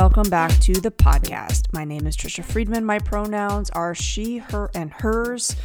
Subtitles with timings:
[0.00, 1.72] Welcome back to the podcast.
[1.72, 2.84] My name is Tricia Friedman.
[2.84, 5.56] My pronouns are she, her, and hers.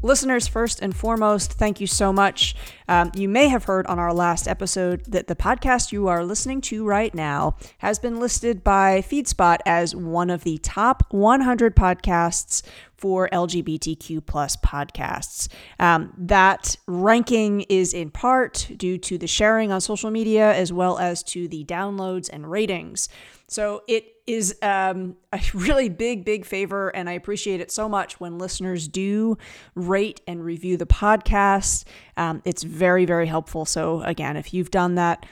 [0.00, 2.54] Listeners, first and foremost, thank you so much.
[2.88, 6.60] Um, you may have heard on our last episode that the podcast you are listening
[6.62, 12.62] to right now has been listed by FeedSpot as one of the top 100 podcasts
[12.96, 15.48] for LGBTQ plus podcasts.
[15.78, 20.98] Um, that ranking is in part due to the sharing on social media as well
[20.98, 23.08] as to the downloads and ratings.
[23.50, 28.20] So it is um, a really big, big favor, and I appreciate it so much
[28.20, 29.36] when listeners do
[29.74, 31.84] rate and review the podcast.
[32.16, 33.64] Um, it's very, very helpful.
[33.64, 35.26] So, again, if you've done that,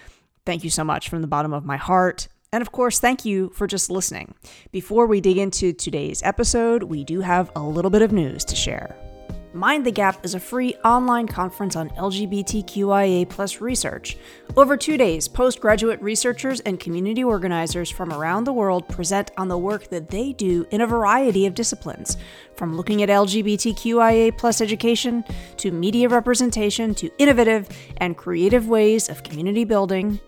[0.44, 2.26] thank you so much from the bottom of my heart.
[2.52, 4.34] And of course, thank you for just listening.
[4.72, 8.56] Before we dig into today's episode, we do have a little bit of news to
[8.56, 8.96] share.
[9.54, 14.18] Mind the Gap is a free online conference on LGBTQIA research.
[14.58, 19.56] Over two days, postgraduate researchers and community organizers from around the world present on the
[19.56, 22.18] work that they do in a variety of disciplines,
[22.56, 25.24] from looking at LGBTQIA education
[25.56, 30.20] to media representation to innovative and creative ways of community building,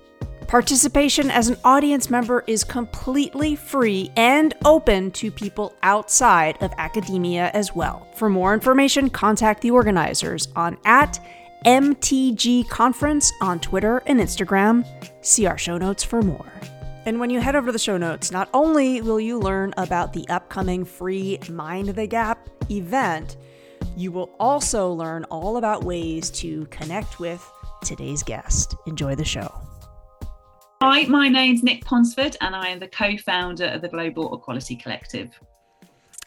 [0.50, 7.52] Participation as an audience member is completely free and open to people outside of academia
[7.54, 8.08] as well.
[8.16, 11.24] For more information, contact the organizers on at
[11.64, 14.84] MTG Conference on Twitter and Instagram.
[15.24, 16.50] See our show notes for more.
[17.06, 20.12] And when you head over to the show notes, not only will you learn about
[20.12, 23.36] the upcoming free Mind the Gap event,
[23.96, 27.48] you will also learn all about ways to connect with
[27.84, 28.74] today's guest.
[28.86, 29.59] Enjoy the show.
[30.82, 34.76] Hi, my name's Nic Ponsford, and I am the co founder of the Global Equality
[34.76, 35.38] Collective.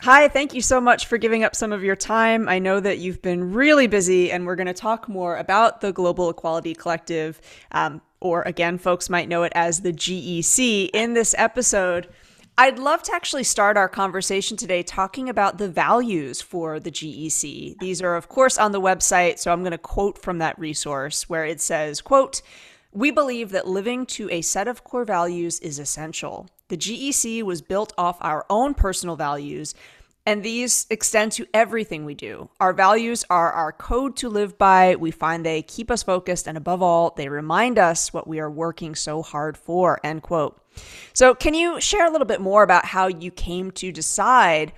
[0.01, 2.47] Hi, thank you so much for giving up some of your time.
[2.47, 5.91] I know that you've been really busy, and we're going to talk more about the
[5.91, 7.41] Global Equality Collective,
[7.71, 12.07] um, or again, folks might know it as the GEC, in this episode.
[12.55, 17.79] I'd love to actually start our conversation today talking about the values for the GEC.
[17.79, 21.27] These are, of course, on the website, so I'm going to quote from that resource
[21.27, 22.43] where it says, quote,
[22.93, 26.47] we believe that living to a set of core values is essential.
[26.67, 29.73] The GEC was built off our own personal values,
[30.25, 32.49] and these extend to everything we do.
[32.59, 34.95] Our values are our code to live by.
[34.95, 38.49] We find they keep us focused, and above all, they remind us what we are
[38.49, 39.99] working so hard for.
[40.03, 40.61] End quote.
[41.13, 44.71] So, can you share a little bit more about how you came to decide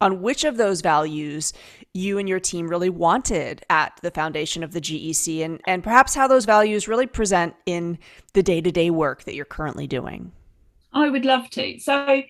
[0.00, 1.52] on which of those values
[1.94, 6.14] you and your team really wanted at the foundation of the GEC and, and perhaps
[6.14, 7.98] how those values really present in
[8.32, 10.32] the day to day work that you're currently doing.
[10.92, 11.78] I would love to.
[11.78, 12.22] So,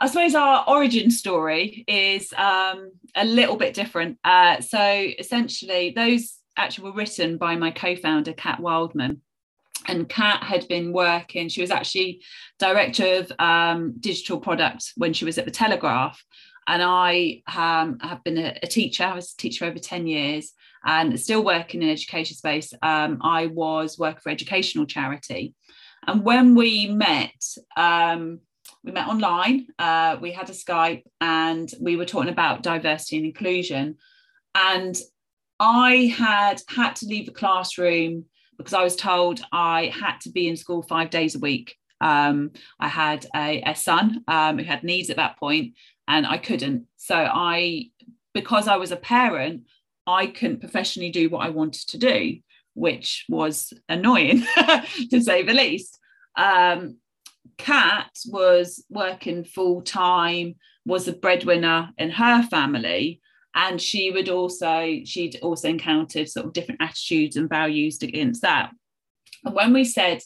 [0.00, 4.18] I suppose our origin story is um, a little bit different.
[4.24, 4.78] Uh, so,
[5.18, 9.20] essentially, those actually were written by my co founder, Kat Wildman.
[9.86, 12.22] And Kat had been working, she was actually
[12.58, 16.24] director of um, digital product when she was at the Telegraph
[16.66, 19.04] and I um, have been a, a, teacher.
[19.04, 20.52] I was a teacher over 10 years
[20.84, 22.72] and still working in education space.
[22.82, 25.54] Um, I was working for educational charity.
[26.06, 27.34] And when we met,
[27.76, 28.40] um,
[28.82, 33.26] we met online, uh, we had a Skype and we were talking about diversity and
[33.26, 33.96] inclusion.
[34.54, 34.96] And
[35.60, 38.24] I had had to leave the classroom
[38.58, 41.76] because I was told I had to be in school five days a week.
[42.00, 45.74] Um, I had a, a son um, who had needs at that point,
[46.08, 46.86] and I couldn't.
[46.96, 47.90] So I,
[48.32, 49.62] because I was a parent,
[50.06, 52.38] I couldn't professionally do what I wanted to do,
[52.74, 54.44] which was annoying
[55.10, 55.98] to say the least.
[56.36, 56.98] Um,
[57.58, 63.20] Kat was working full time, was a breadwinner in her family,
[63.54, 68.70] and she would also she'd also encountered sort of different attitudes and values against that.
[69.44, 70.20] And when we said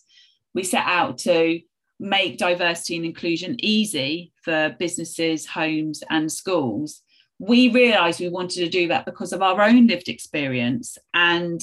[0.55, 1.61] we set out to
[2.01, 7.03] make diversity and inclusion easy for businesses, homes, and schools,
[7.39, 11.61] we realized we wanted to do that because of our own lived experience and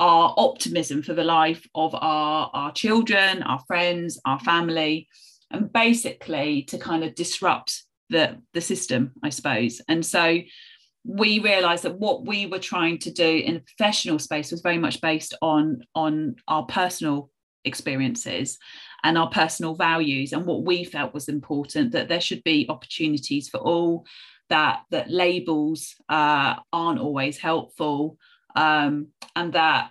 [0.00, 5.08] our optimism for the life of our, our children, our friends, our family,
[5.50, 9.80] and basically to kind of disrupt the, the system, I suppose.
[9.88, 10.38] And so
[11.04, 14.78] we realized that what we were trying to do in a professional space was very
[14.78, 17.30] much based on, on our personal
[17.64, 18.58] experiences
[19.04, 23.48] and our personal values and what we felt was important that there should be opportunities
[23.48, 24.06] for all
[24.48, 28.16] that that labels uh, aren't always helpful
[28.56, 29.90] um, and that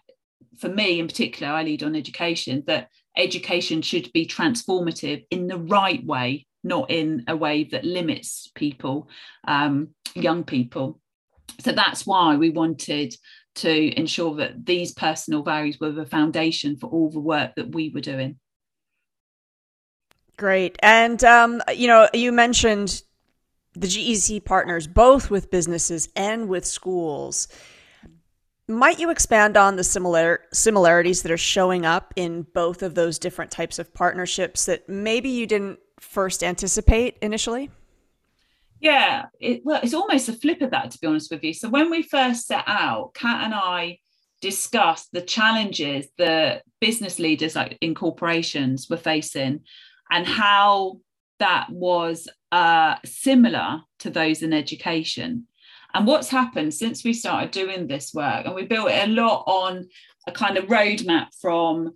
[0.60, 5.58] for me in particular i lead on education that education should be transformative in the
[5.58, 9.10] right way not in a way that limits people
[9.48, 11.00] um, young people.
[11.60, 13.16] So that's why we wanted
[13.56, 17.90] to ensure that these personal values were the foundation for all the work that we
[17.90, 18.38] were doing
[20.42, 20.76] Great.
[20.82, 23.04] And, um, you know, you mentioned
[23.74, 27.48] the GEC partners both with businesses and with schools.
[28.68, 33.20] Might you expand on the similar similarities that are showing up in both of those
[33.20, 37.70] different types of partnerships that maybe you didn't first anticipate initially?
[38.82, 41.54] Yeah, it, well, it's almost a flip of that, to be honest with you.
[41.54, 44.00] So when we first set out, Kat and I
[44.42, 49.62] discussed the challenges that business leaders like in corporations were facing
[50.10, 51.00] and how
[51.38, 55.46] that was uh, similar to those in education.
[55.94, 59.44] And what's happened since we started doing this work, and we built it a lot
[59.46, 59.90] on
[60.28, 61.92] a kind of roadmap from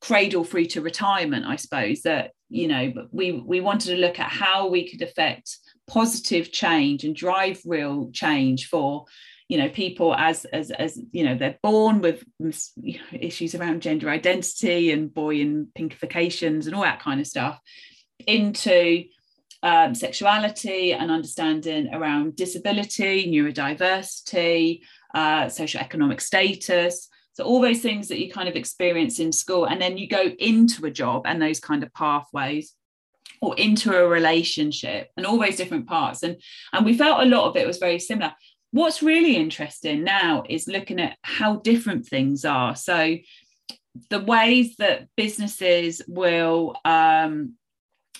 [0.00, 4.30] cradle through to retirement, I suppose, that, you know, we, we wanted to look at
[4.30, 9.04] how we could affect positive change and drive real change for
[9.48, 12.24] you know people as as as you know they're born with
[13.12, 17.60] issues around gender identity and boy and pinkifications and all that kind of stuff
[18.26, 19.04] into
[19.62, 24.80] um, sexuality and understanding around disability, neurodiversity,
[25.14, 27.08] uh, socioeconomic status.
[27.34, 30.22] So, all those things that you kind of experience in school, and then you go
[30.38, 32.74] into a job and those kind of pathways
[33.42, 36.22] or into a relationship and all those different parts.
[36.22, 36.40] And,
[36.72, 38.32] and we felt a lot of it was very similar.
[38.70, 42.74] What's really interesting now is looking at how different things are.
[42.74, 43.18] So,
[44.08, 47.56] the ways that businesses will um,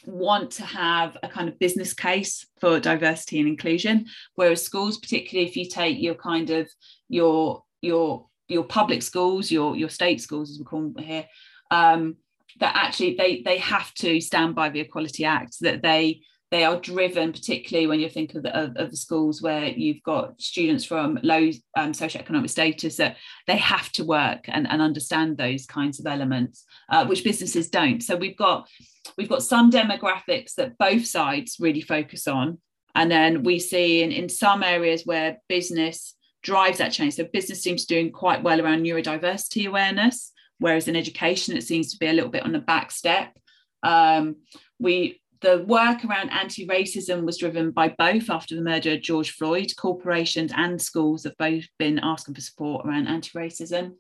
[0.05, 4.05] want to have a kind of business case for diversity and inclusion
[4.35, 6.69] whereas schools particularly if you take your kind of
[7.09, 11.25] your your your public schools your your state schools as we call them here
[11.71, 12.17] um,
[12.61, 16.21] that actually they they have to stand by the equality act that they
[16.51, 20.03] they are driven particularly when you think of the, of, of the schools where you've
[20.03, 23.17] got students from low um, socioeconomic status that
[23.47, 28.03] they have to work and, and understand those kinds of elements uh, which businesses don't
[28.03, 28.69] so we've got
[29.17, 32.59] we've got some demographics that both sides really focus on.
[32.95, 37.15] And then we see in, in some areas where business drives that change.
[37.15, 41.93] So business seems to doing quite well around neurodiversity awareness, whereas in education it seems
[41.93, 43.37] to be a little bit on the back step.
[43.83, 44.37] Um,
[44.79, 49.73] we the work around anti-racism was driven by both after the murder of George Floyd.
[49.77, 53.95] Corporations and schools have both been asking for support around anti-racism.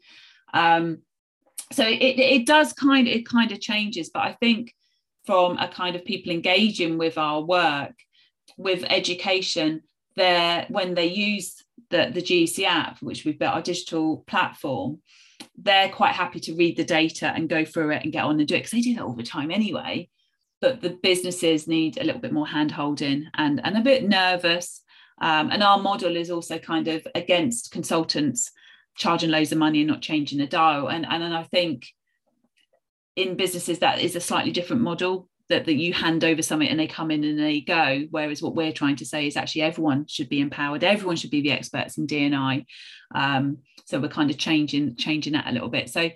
[0.54, 0.98] Um,
[1.72, 4.72] so it, it does kind of, it kind of changes, but I think
[5.24, 7.94] from a kind of people engaging with our work
[8.56, 9.82] with education
[10.16, 15.00] there when they use the, the GEC app, which we've built our digital platform,
[15.56, 18.48] they're quite happy to read the data and go through it and get on and
[18.48, 20.08] do it because they do that all the time anyway.
[20.60, 24.82] But the businesses need a little bit more hand holding and, and a bit nervous.
[25.20, 28.50] Um, and our model is also kind of against consultants
[28.96, 30.88] charging loads of money and not changing the dial.
[30.88, 31.86] And, and, and I think
[33.16, 36.78] in businesses that is a slightly different model that, that you hand over something and
[36.78, 38.06] they come in and they go.
[38.10, 40.84] Whereas what we're trying to say is actually everyone should be empowered.
[40.84, 42.64] Everyone should be the experts in dni
[43.14, 45.90] um, so we're kind of changing changing that a little bit.
[45.90, 46.10] So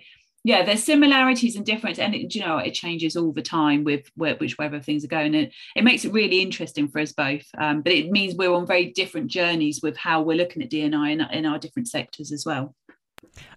[0.44, 4.08] yeah there's similarities and difference and it, you know it changes all the time with
[4.14, 7.44] where, which wherever things are going and it makes it really interesting for us both.
[7.58, 11.12] Um, but it means we're on very different journeys with how we're looking at dni
[11.12, 12.74] in, in our different sectors as well.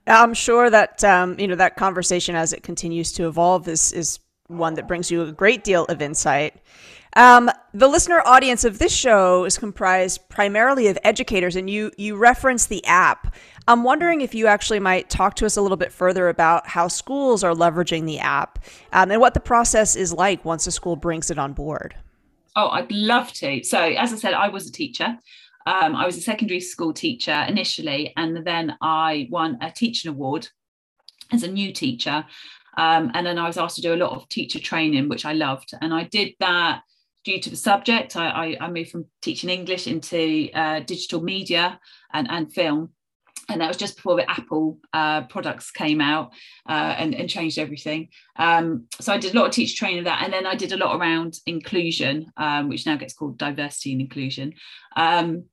[0.08, 4.20] I'm sure that um, you know that conversation as it continues to evolve is is
[4.50, 6.56] one that brings you a great deal of insight.
[7.16, 12.16] Um, the listener audience of this show is comprised primarily of educators, and you you
[12.16, 13.36] reference the app.
[13.68, 16.88] I'm wondering if you actually might talk to us a little bit further about how
[16.88, 18.60] schools are leveraging the app
[18.94, 21.96] um, and what the process is like once a school brings it on board.
[22.56, 23.64] Oh, I'd love to.
[23.64, 25.18] So, as I said, I was a teacher.
[25.66, 30.48] Um, I was a secondary school teacher initially, and then I won a teaching award
[31.32, 32.26] as a new teacher.
[32.78, 35.34] Um, and then I was asked to do a lot of teacher training, which I
[35.34, 35.72] loved.
[35.82, 36.82] And I did that
[37.26, 38.16] due to the subject.
[38.16, 41.80] I, I, I moved from teaching English into uh, digital media
[42.14, 42.92] and, and film.
[43.50, 46.32] And that was just before the Apple uh, products came out
[46.70, 48.10] uh, and, and, changed everything.
[48.36, 50.24] Um, so I did a lot of teacher training of that.
[50.24, 54.02] And then I did a lot around inclusion, um, which now gets called diversity and
[54.02, 54.54] inclusion.
[54.96, 55.46] Um,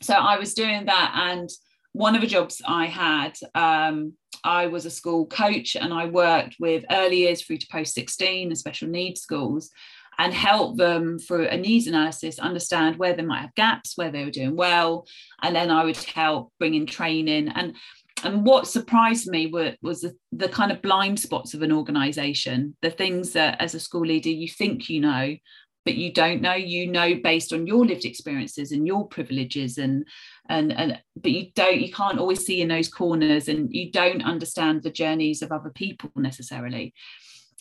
[0.00, 1.12] so I was doing that.
[1.14, 1.50] And
[1.92, 6.56] one of the jobs I had, um, I was a school coach and I worked
[6.58, 9.70] with early years through to post 16 and special needs schools
[10.18, 14.24] and help them through a needs analysis understand where they might have gaps, where they
[14.24, 15.06] were doing well.
[15.42, 17.48] And then I would help bring in training.
[17.48, 17.76] And,
[18.24, 22.76] and what surprised me were, was the, the kind of blind spots of an organization,
[22.82, 25.36] the things that as a school leader you think you know,
[25.84, 30.06] but you don't know you know based on your lived experiences and your privileges and
[30.48, 34.22] and and but you don't you can't always see in those corners and you don't
[34.22, 36.92] understand the journeys of other people necessarily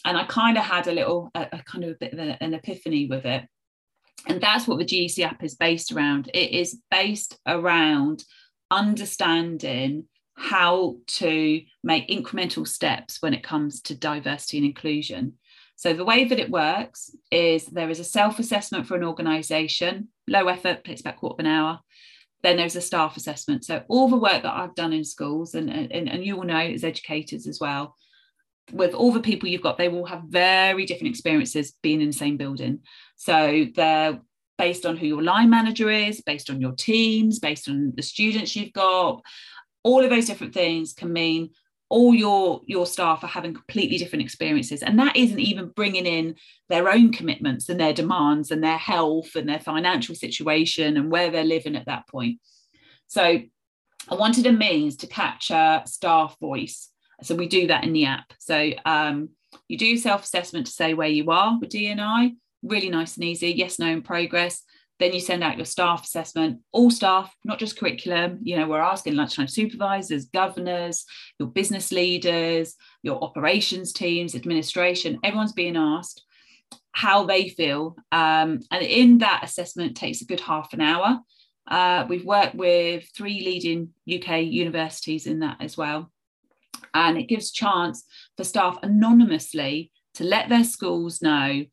[0.05, 2.41] and I kind of had a little, a, a kind of a bit of a,
[2.41, 3.45] an epiphany with it.
[4.25, 6.29] And that's what the GEC app is based around.
[6.33, 8.24] It is based around
[8.71, 10.05] understanding
[10.36, 15.33] how to make incremental steps when it comes to diversity and inclusion.
[15.77, 20.07] So, the way that it works is there is a self assessment for an organisation,
[20.27, 21.79] low effort, takes about a quarter of an hour.
[22.41, 23.63] Then there's a staff assessment.
[23.63, 26.57] So, all the work that I've done in schools, and, and, and you all know
[26.57, 27.96] as educators as well,
[28.74, 32.13] with all the people you've got, they will have very different experiences being in the
[32.13, 32.79] same building.
[33.15, 34.19] So, they're
[34.57, 38.55] based on who your line manager is, based on your teams, based on the students
[38.55, 39.22] you've got.
[39.84, 41.51] All of those different things can mean
[41.89, 44.84] all your your staff are having completely different experiences.
[44.84, 46.36] And that isn't even bringing in
[46.70, 51.32] their own commitments and their demands and their health and their financial situation and where
[51.32, 52.39] they're living at that point.
[53.08, 53.41] So
[54.10, 56.89] i wanted a means to capture staff voice.
[57.24, 58.32] So we do that in the app.
[58.39, 59.29] So um,
[59.67, 63.51] you do self-assessment to say where you are with dni really nice and easy.
[63.51, 64.63] Yes no in progress
[65.00, 66.60] then you send out your staff assessment.
[66.72, 71.06] All staff not just curriculum you know we're asking lunchtime supervisors governors
[71.39, 76.24] your business leaders your operations teams administration everyone's being asked
[76.98, 77.96] how they feel.
[78.12, 81.20] Um, and in that assessment takes a good half an hour.
[81.68, 86.12] Uh, we've worked with three leading uk universities in that as well.
[86.96, 88.04] And it gives chance
[88.36, 91.66] for staff anonymously to let their schools know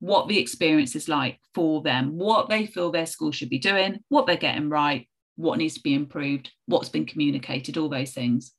[0.00, 4.00] what the experience is like for them, what they feel their school should be doing,
[4.08, 8.52] what they're getting right, what needs to be improved, what's been communicated, all those things.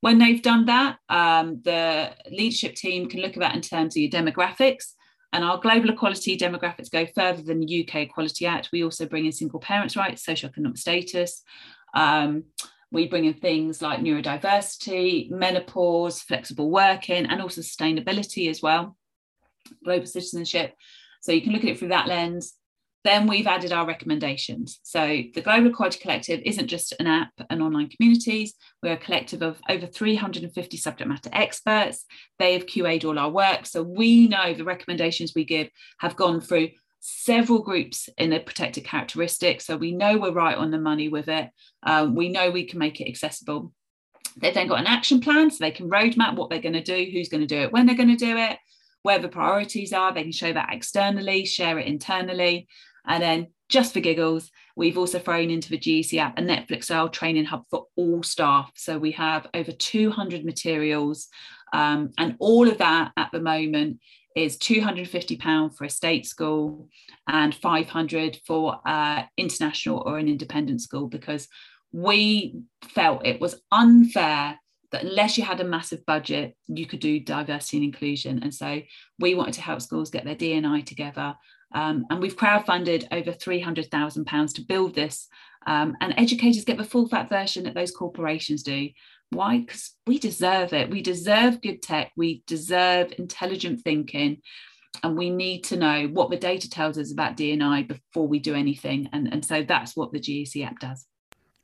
[0.00, 4.00] When they've done that, um, the leadership team can look at that in terms of
[4.00, 4.92] your demographics.
[5.32, 8.68] And our global equality demographics go further than the UK Equality Act.
[8.72, 11.42] We also bring in single parents' rights, socioeconomic status.
[11.94, 12.44] Um,
[12.90, 18.96] we bring in things like neurodiversity, menopause, flexible working, and also sustainability as well
[19.84, 20.74] global citizenship.
[21.20, 22.54] So you can look at it through that lens.
[23.04, 24.78] Then we've added our recommendations.
[24.84, 28.54] So the Global Equality Collective isn't just an app and online communities.
[28.80, 32.04] We're a collective of over 350 subject matter experts.
[32.38, 33.66] They have QA'd all our work.
[33.66, 38.84] So we know the recommendations we give have gone through several groups in the protected
[38.84, 39.66] characteristics.
[39.66, 41.50] So we know we're right on the money with it.
[41.82, 43.72] Um, we know we can make it accessible.
[44.36, 47.10] They've then got an action plan so they can roadmap what they're going to do,
[47.10, 48.58] who's going to do it, when they're going to do it
[49.02, 50.12] where the priorities are.
[50.12, 52.68] They can show that externally, share it internally.
[53.06, 57.08] And then just for giggles, we've also thrown into the GEC app a Netflix style
[57.08, 58.70] training hub for all staff.
[58.76, 61.28] So we have over 200 materials.
[61.72, 63.98] Um, and all of that at the moment
[64.36, 66.88] is 250 pound for a state school
[67.26, 71.48] and 500 for uh, international or an independent school because
[71.92, 74.58] we felt it was unfair
[74.92, 78.42] that unless you had a massive budget, you could do diversity and inclusion.
[78.42, 78.80] And so
[79.18, 81.34] we wanted to help schools get their DNI together.
[81.74, 85.28] Um, and we've crowdfunded over £300,000 to build this.
[85.66, 88.90] Um, and educators get the full fat version that those corporations do.
[89.30, 89.60] Why?
[89.60, 90.90] Because we deserve it.
[90.90, 92.12] We deserve good tech.
[92.16, 94.42] We deserve intelligent thinking.
[95.02, 98.54] And we need to know what the data tells us about DNI before we do
[98.54, 99.08] anything.
[99.14, 101.06] And, and so that's what the GEC app does.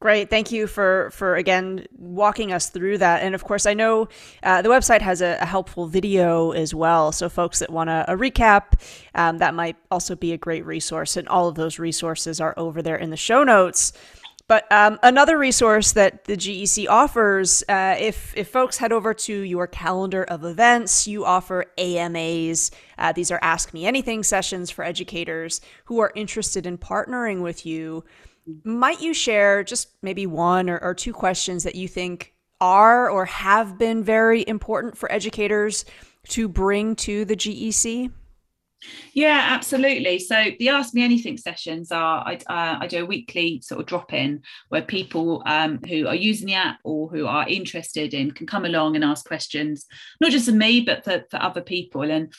[0.01, 3.23] Great, thank you for for again walking us through that.
[3.23, 4.09] And of course, I know
[4.45, 7.11] uh, the website has a, a, helpful video as well.
[7.11, 8.81] So folks that want a, a recap,
[9.17, 11.17] um, that might also be a great resource.
[11.17, 13.93] And all of those resources are over there in the show notes.
[14.47, 19.35] But um, another resource that the GEC offers, uh, if if folks head over to
[19.35, 22.71] your calendar of events, you offer AMAs.
[22.97, 27.67] Uh, these are Ask Me Anything sessions for educators who are interested in partnering with
[27.67, 28.05] you
[28.65, 33.25] might you share just maybe one or, or two questions that you think are or
[33.25, 35.85] have been very important for educators
[36.29, 38.11] to bring to the GEC?
[39.13, 40.21] Yeah, absolutely.
[40.21, 43.87] So the Ask Me Anything sessions are I, uh, I do a weekly sort of
[43.87, 48.31] drop in where people um, who are using the app or who are interested in
[48.31, 49.87] can come along and ask questions,
[50.21, 52.03] not just of me but for, for other people.
[52.03, 52.33] And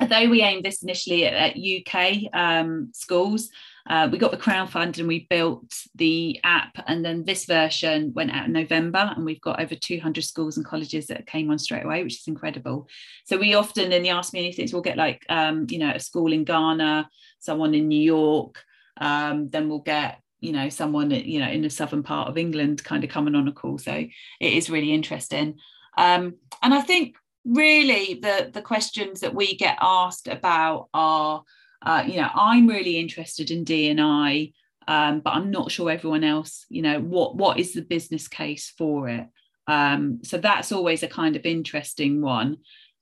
[0.00, 3.50] although we aimed this initially at, at UK um, schools,
[3.88, 5.64] uh, we got the crowdfund and we built
[5.94, 10.22] the app and then this version went out in november and we've got over 200
[10.22, 12.88] schools and colleges that came on straight away which is incredible.
[13.24, 16.00] So we often in the ask me anything we'll get like um, you know a
[16.00, 18.62] school in ghana someone in new york
[19.00, 22.84] um, then we'll get you know someone you know in the southern part of england
[22.84, 23.78] kind of coming on a call.
[23.78, 25.58] So it is really interesting.
[25.96, 31.42] Um, and i think really the the questions that we get asked about are
[31.84, 34.52] uh, you know, I'm really interested in DNI,
[34.86, 38.72] um, but I'm not sure everyone else, you know, what what is the business case
[38.76, 39.26] for it?
[39.66, 42.58] Um, so that's always a kind of interesting one.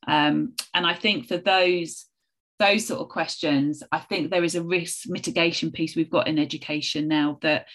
[0.06, 2.06] Um, and I think for those
[2.59, 6.38] those sort of questions, I think there is a risk mitigation piece we've got in
[6.38, 7.66] education now that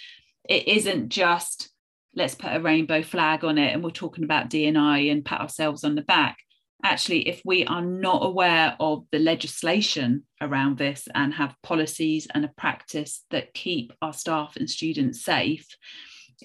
[0.49, 1.69] it isn't just
[2.15, 5.83] let's put a rainbow flag on it and we're talking about DNI and pat ourselves
[5.83, 6.37] on the back.
[6.83, 12.43] Actually, if we are not aware of the legislation around this and have policies and
[12.43, 15.67] a practice that keep our staff and students safe,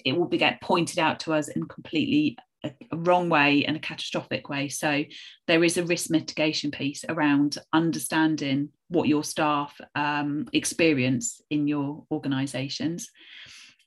[0.05, 3.75] it will be get pointed out to us in completely a, a, wrong way and
[3.75, 4.69] a catastrophic way.
[4.69, 5.03] So
[5.47, 12.03] there is a risk mitigation piece around understanding what your staff um, experience in your
[12.11, 13.09] organisations.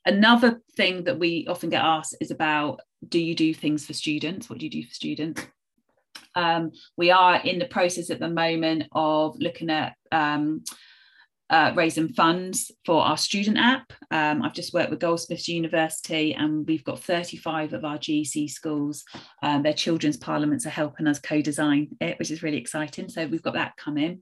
[0.05, 4.51] Another thing that we often get asked is about do you do things for students?
[4.51, 5.43] What do you do for students?
[6.35, 10.65] Um, we are in the process at the moment of looking at um,
[11.51, 13.93] uh, raising funds for our student app.
[14.13, 19.05] Um, I've just worked with Goldsmiths University, and we've got 35 of our GEC schools.
[19.43, 23.09] Um, their children's parliaments are helping us co design it, which is really exciting.
[23.09, 24.21] So we've got that coming.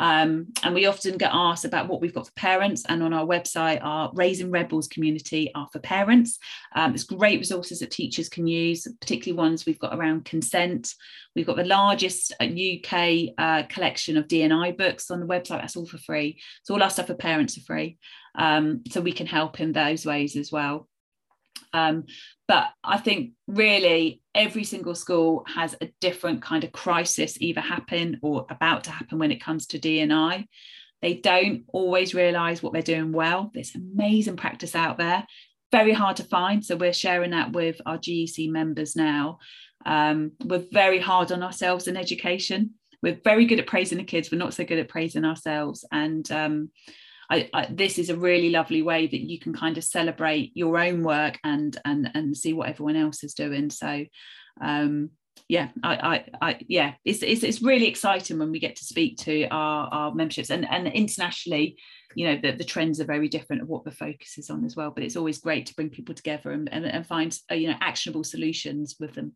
[0.00, 2.84] Um, and we often get asked about what we've got for parents.
[2.88, 6.38] And on our website, our Raising Rebels community are for parents.
[6.74, 10.94] Um, it's great resources that teachers can use, particularly ones we've got around consent.
[11.36, 15.60] We've got the largest UK uh, uh, collection of DNI books on the website.
[15.60, 16.40] That's all for free.
[16.62, 17.98] So all our stuff for parents are free.
[18.34, 20.88] Um, so we can help in those ways as well.
[21.72, 22.04] Um,
[22.48, 28.18] but I think really every single school has a different kind of crisis either happen
[28.22, 30.46] or about to happen when it comes to DNI.
[31.02, 33.50] They don't always realize what they're doing well.
[33.54, 35.24] There's amazing practice out there,
[35.72, 36.64] very hard to find.
[36.64, 39.38] So we're sharing that with our GEC members now.
[39.86, 42.74] Um, we're very hard on ourselves in education.
[43.02, 44.30] We're very good at praising the kids.
[44.30, 45.86] We're not so good at praising ourselves.
[45.90, 46.70] And um,
[47.30, 50.78] I, I, this is a really lovely way that you can kind of celebrate your
[50.78, 53.70] own work and and and see what everyone else is doing.
[53.70, 54.04] So
[54.60, 55.10] um,
[55.48, 55.94] yeah, I,
[56.40, 59.88] I, I, yeah, it's, it's it's really exciting when we get to speak to our,
[59.92, 61.76] our memberships and and internationally,
[62.14, 64.76] you know, the, the trends are very different of what the focus is on as
[64.76, 64.90] well.
[64.90, 67.76] But it's always great to bring people together and and, and find uh, you know
[67.80, 69.34] actionable solutions with them.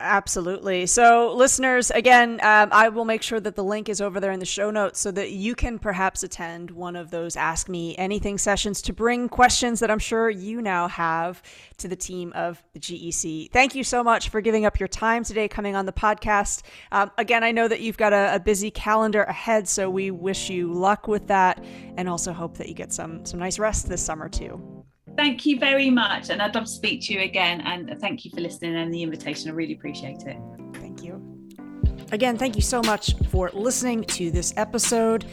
[0.00, 0.86] Absolutely.
[0.86, 4.40] So, listeners, again, um, I will make sure that the link is over there in
[4.40, 8.36] the show notes so that you can perhaps attend one of those Ask Me Anything
[8.36, 11.40] sessions to bring questions that I'm sure you now have
[11.78, 13.52] to the team of the GEC.
[13.52, 16.62] Thank you so much for giving up your time today coming on the podcast.
[16.90, 20.50] Um, again, I know that you've got a, a busy calendar ahead, so we wish
[20.50, 21.64] you luck with that
[21.96, 24.71] and also hope that you get some, some nice rest this summer too.
[25.16, 26.30] Thank you very much.
[26.30, 27.60] And I'd love to speak to you again.
[27.62, 29.50] And thank you for listening and the invitation.
[29.50, 30.36] I really appreciate it.
[30.74, 31.22] Thank you.
[32.12, 35.26] Again, thank you so much for listening to this episode.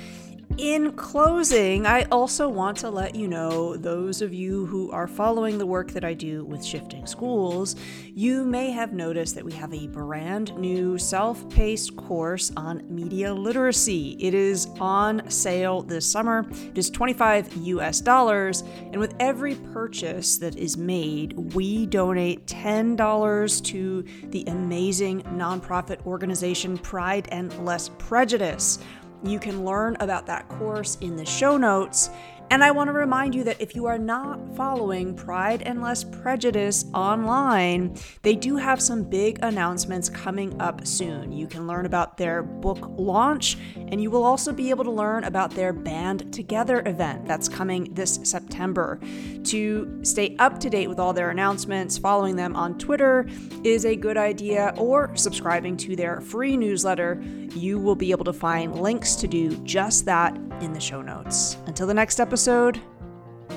[0.57, 5.57] In closing, I also want to let you know those of you who are following
[5.57, 7.77] the work that I do with Shifting Schools,
[8.13, 13.33] you may have noticed that we have a brand new self paced course on media
[13.33, 14.17] literacy.
[14.19, 16.45] It is on sale this summer.
[16.49, 23.63] It is 25 US dollars, and with every purchase that is made, we donate $10
[23.65, 28.79] to the amazing nonprofit organization Pride and Less Prejudice.
[29.23, 32.09] You can learn about that course in the show notes.
[32.51, 36.03] And I want to remind you that if you are not following Pride and Less
[36.03, 41.31] Prejudice online, they do have some big announcements coming up soon.
[41.31, 45.25] You can learn about their book launch, and you will also be able to learn
[45.25, 48.99] about their Band Together event that's coming this September.
[49.43, 53.29] To stay up to date with all their announcements, following them on Twitter
[53.63, 57.21] is a good idea, or subscribing to their free newsletter.
[57.53, 61.57] You will be able to find links to do just that in the show notes.
[61.67, 62.79] Until the next episode,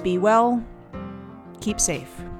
[0.03, 0.61] be well,
[1.61, 2.32] keep safe.